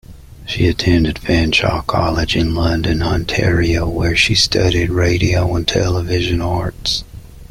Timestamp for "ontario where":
3.03-4.15